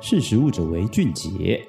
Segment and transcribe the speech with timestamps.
[0.00, 1.66] 识时务者为俊杰。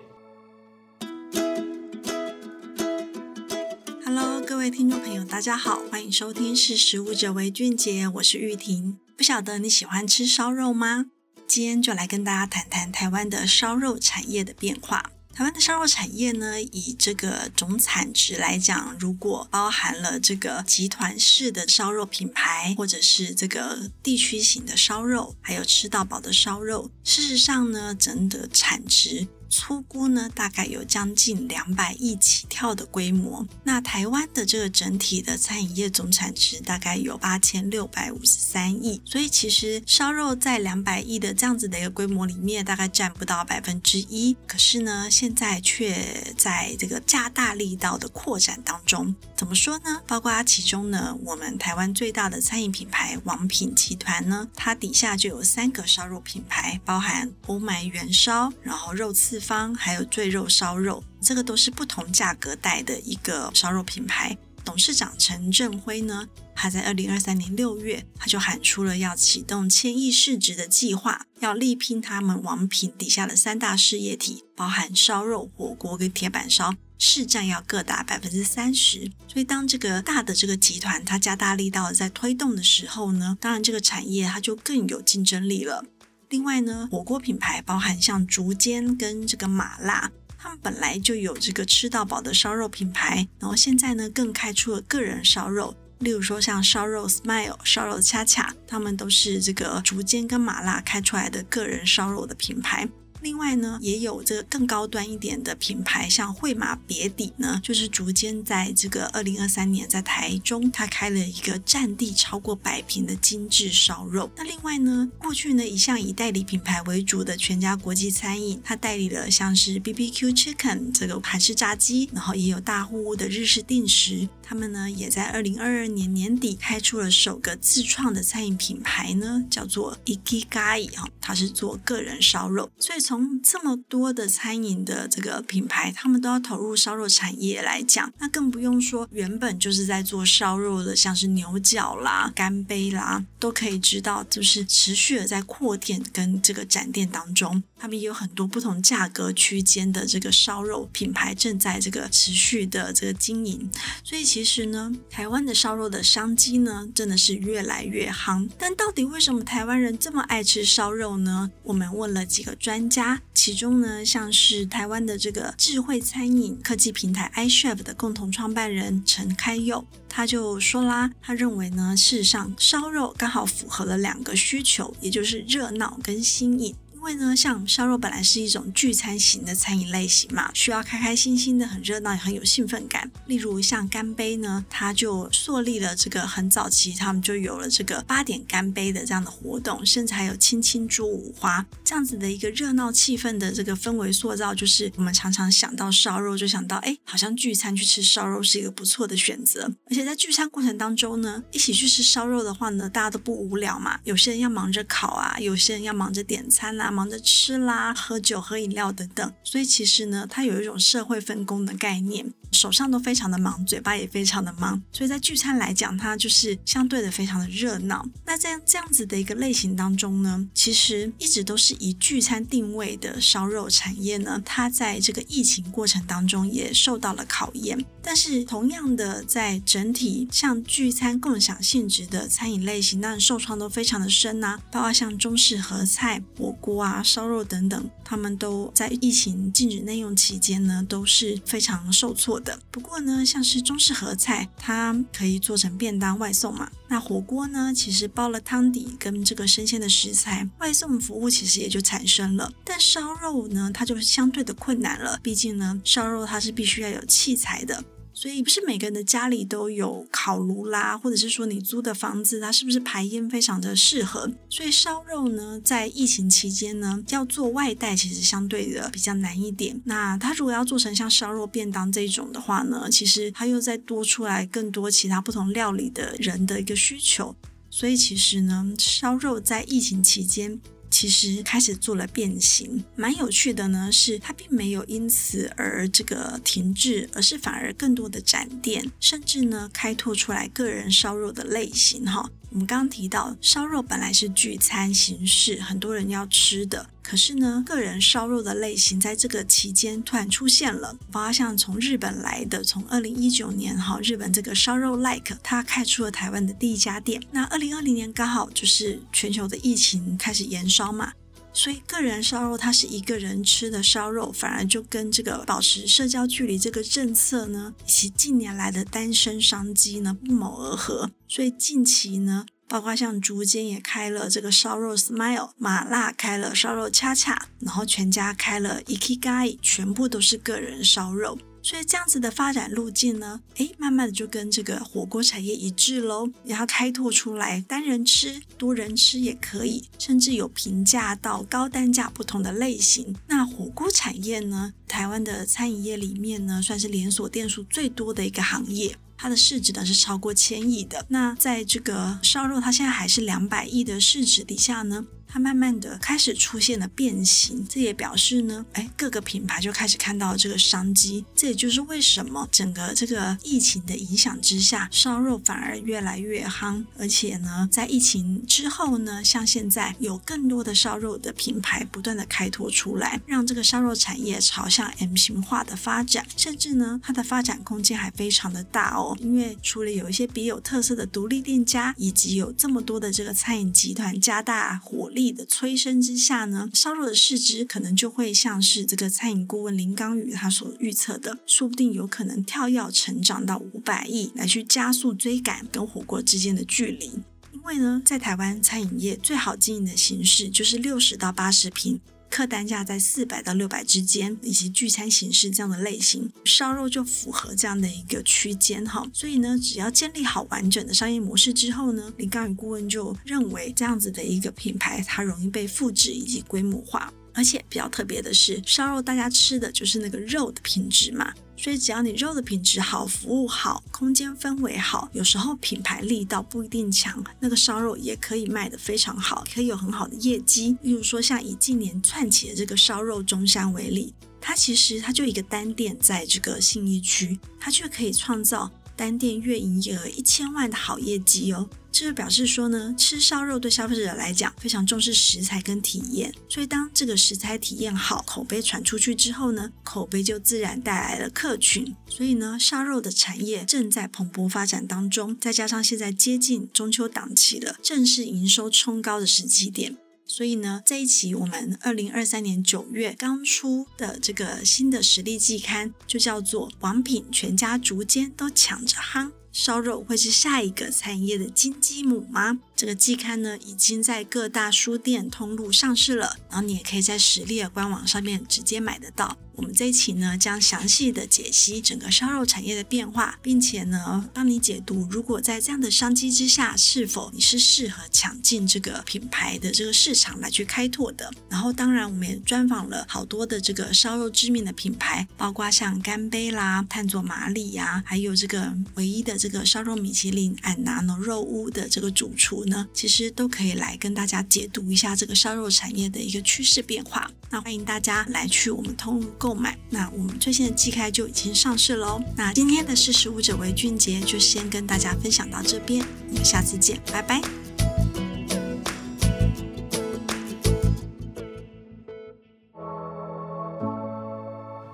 [4.06, 9.00] Hello，各位听众朋友，大家好，欢迎收听《识时务者为俊杰》，我是玉婷。
[9.18, 11.08] 不晓得你喜欢吃烧肉吗？
[11.48, 15.10] 今天就来跟大家谈谈台湾的烧肉产业的变化。
[15.40, 29.30] 台湾的烧肉产业呢，以这个总产值来讲，如果包含了这个集团式的烧肉品牌，或者是这个地区型的烧肉，还有吃到饱的烧肉，事实上呢，整的产值。
[29.50, 33.46] 粗估呢，大概有将近两百亿起跳的规模。
[33.64, 44.38] 那台湾的这个整体的餐饮业总产值大概有八千六百五十三亿，所以其实烧肉在两百亿的这样子的一个规模里面，大概占不到百分之一。
[44.46, 49.16] 可是呢，现在却在这个加大力道的扩展当中。
[49.36, 50.02] 怎么说呢？
[50.06, 59.39] 包括其中呢，我们台湾最大的餐饮品牌王品集团呢，它底下就有三个烧肉品牌，包含欧麦原烧，然后肉刺。
[59.40, 64.38] 方还有醉肉烧肉，这个都是不同价格带的一个烧肉品牌。
[64.66, 79.10] 董事长陈振辉呢，他在二零二三年六月，他就喊出了要启动千亿市值的计划，要力拼他们王品底下的三大事业体，包含烧肉、火锅跟铁板烧，市占要各达百分之三十。
[79.28, 85.84] 所以，当这个大的这个集团它加大力道在推动的时候呢，当然这个产业它就更有竞争力了。
[86.30, 102.88] 另外呢，火锅品牌包含像竹间跟这个麻辣，他们本来就有这个吃到饱的烧肉品牌，然后现在呢更开出了个人烧肉，例如说像烧肉 Smile、烧肉恰恰，他们都是这个竹间跟麻辣开出来的个人烧肉的品牌。
[103.22, 114.30] 另外呢，也有这个更高端一点的品牌，像惠马别邸呢，就是逐渐在这个二零二三年在台中，它开了一个占地超过百平的精致烧肉。
[114.36, 124.28] 那另外呢，过去呢一向以代理品牌为主的全家国际餐饮，它代理了像是 BBQ Chicken 这个韩式炸鸡，然后也有大户屋的日式定食。
[124.50, 133.00] 他们呢也在二零二二年年底开出了首个自创的餐饮品牌呢，叫做 Ikigai 哈，它是做个人烧肉，所以。
[133.10, 153.68] 从这么多的餐饮的这个品牌，他们都要投入烧肉产业来讲，那更不用说原本就是在做烧肉的，像是牛角啦、干杯啦，都可以知道，就是持续的在扩店跟这个展店当中，他们也有很多不同价格区间的这个烧肉品牌正在这个持续的这个经营。
[154.04, 158.50] 所以其其实呢，台湾的烧肉的商机呢，真的是越来越夯。
[158.58, 161.52] 但到底为什么台湾人这么爱吃烧肉呢？
[161.62, 163.22] 我们问了几个专家。
[163.34, 176.74] 其中呢，像是台湾的这个智慧餐饮科技平台 iChef 的共同创办人陈开佑，他就说啦，他认为呢，事实上烧肉刚好符合了两个需求，也就是热闹跟新颖。
[177.00, 183.10] 因为呢，像烧肉本来是一种聚餐型的餐饮类型嘛，需要开开心心的，很热闹，也很有兴奋感。
[183.26, 199.72] 例如像干杯呢，它就树立了这个很早期，他们就有了这个八点干杯的这样的活动，甚至还有青青猪五花这样子的一个热闹气氛的这个氛围塑造，就是我们常常想到烧肉，就想到哎，好像聚餐去吃烧肉是一个不错的选择。
[199.90, 218.06] 而且在聚餐过程当中呢，一起去吃烧肉的话呢，大家都不无聊嘛，有些人要忙着烤啊，有些人要忙着点餐啊忙着吃啦、喝酒、喝饮料等等，所以其实呢，它有一种社会分工的概念，手上都非常的忙，嘴巴也非常的忙，所以在聚餐来讲，它就是相对的非常的热闹。
[218.26, 227.86] 那在这样子的一个类型当中呢，其实一直都是以聚餐定位的烧肉产业呢，它在这个疫情过程当中也受到了考验。
[228.02, 236.79] 但是同样的，在整体像聚餐共享性质的餐饮类型，那受创都非常的深呐、包括像中式合菜、火锅。
[236.80, 242.60] 啊，烧肉等等，他们都在疫情禁止内用期间呢，都是非常受挫的。
[242.72, 246.72] 不过呢，像是中式合菜，它可以做成便当外送嘛。
[246.88, 252.52] 那火锅呢，其实包了汤底跟这个生鲜的食材，外送服务其实也就产生了。
[252.64, 257.84] 但烧肉呢，它就是相对的困难了，毕竟呢，烧肉它是必须要有器材的。
[258.14, 264.30] 所以不是每个人的家里都有烤炉啦，或者是说你租的房子，它是不是排烟非常的适合？
[264.50, 269.82] 所以烧肉呢，在疫情期间呢，要做外带其实相对的比较难一点。
[269.86, 277.36] 那它如果要做成像烧肉便当这种的话呢，其实它又再多出来更多其他不同料理的人的一个需求。
[277.70, 280.60] 所以其实呢，烧肉在疫情期间。
[280.90, 292.30] 其实开始做了变形，蛮有趣的呢，是它并没有因此而这个停滞，而是反而更多的展店，甚至呢开拓出来个人烧肉的类型哈。
[292.52, 296.90] 我们刚刚提到，烧肉本来是聚餐形式，很多人要吃的。
[297.04, 307.22] 可是呢，个人烧肉的类型在这个期间突然出现了，包括像从日本来的，从二零一九年哈，日本这个烧肉 like 它开出了台湾的第一家店。
[307.32, 311.14] 那二零二零年刚好就是全球的疫情开始延烧嘛，
[311.62, 321.12] 所以个人烧肉它是一个人吃的烧肉，反而就跟这个保持社交距离这个政策呢，以及近年来的单身商机呢不谋而合。
[321.28, 331.38] 所以近期呢，包括像竹间也开了这个烧肉 Smile，麻辣开了烧肉恰恰，然后全家开了 Ikigai，全部都是个人烧肉。
[331.62, 343.16] 所以这样子的发展路径呢，诶，慢慢的就跟这个火锅产业一致喽，然后开拓出来单人吃、多人吃也可以，甚至有平价到高单价不同的类型。
[343.28, 348.96] 那火锅产业呢，台湾的餐饮业里面呢，算是连锁店数最多的一个行业。
[349.22, 351.06] 它的市值呢是超过千亿的。
[351.10, 361.24] 那在这个烧肉，它现在还是两百亿的市值底下呢，它慢慢的开始出现了变形，这也表示呢，哎，各个品牌就开始看到这个商机。
[361.36, 366.84] 这也就是为什么整个这个疫情的影响之下，烧肉反而越来越夯。
[366.98, 379.16] 而且呢，在疫情之后呢，像现在有更多的烧肉的品牌不断的开拓出来，让这个烧肉产业朝向 M 型化的发展，甚至呢，它的发展空间还非常的大哦。
[379.22, 385.19] 因为除了有一些别有特色的独立店家，以及有这么多的这个餐饮集团加大火力。
[385.20, 397.20] 力的催生之下呢，烧肉的市值可能就会像是这个餐饮顾问林刚宇他所预测的，说不定有可能跳跃成长到五百亿，来去加速追赶跟火锅之间的距离。
[397.52, 402.00] 因为呢，在台湾餐饮业最好经营的形式就是六十到八十平。
[402.30, 409.06] 客单价在四百到六百之间，以及聚餐形式这样的类型，烧肉就符合这样的一个区间哈。
[409.14, 417.12] 所以呢，只要建立好完整的商业模式之后呢，林刚宇顾问就认为这样子的一个品牌，它容易被复制以及规模化。
[417.34, 421.34] 而且比较特别的是，烧肉大家吃的就是那个肉的品质嘛。
[421.56, 430.78] 所以只要你肉的品质好，服务好，空间氛围好，有时候品牌力道不一定强，那个烧肉也可以卖得非常好，可以有很好的业绩。
[430.84, 441.70] 例如说，像以近年窜起的这个烧肉中山为例，它其实它就一个单店在这个信义区，它却可以创造单店月营业额一千万的好业绩哦。
[441.90, 451.96] 这就表示说呢，吃烧肉对消费者来讲非常重视食材跟体验，所以当这个食材体验好，口碑传出去之后呢，口碑就自然带来了客群。
[452.10, 459.96] 所以呢，烧肉的产业正在蓬勃发展当中，再加上现在接近中秋档期了，正是营收冲高的时机点。
[460.32, 469.32] 所以呢，在一期我们二零二三年九月刚出的这个新的实力季刊，就叫做“王品全家逐间都抢着夯”。
[469.52, 472.60] 烧肉会是下一个餐饮业的金鸡母吗？
[472.76, 479.38] 这个季刊呢，已经在各大书店通路上市了，然后你也可以在实力的官网上面直接买得到。
[479.56, 491.30] 我们这一期呢，将详细的解析整个烧肉产业的变化，并且呢，帮你解读，如果在这样的商机之下，是否你是适合抢进这个品牌的这个市场来去开拓的。
[491.50, 507.32] 然后，当然，我们也专访了好多的这个烧肉知名的品牌，包括像干杯啦、炭佐麻里呀，还有这个唯一的这个烧肉米其林安纳诺肉屋的这个主厨呢，其实都可以来跟大家解读一下这个烧肉产业的一个趋势变化。
[507.50, 509.56] 那欢迎大家来去我们通路购。
[509.56, 512.22] 买，那我们最新的季开就已经上市喽。
[512.38, 517.42] 那今天的识食物者为俊杰就先跟大家分享到这边，我们下次见，拜拜。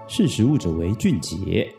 [0.07, 1.71] 识食物者为俊杰。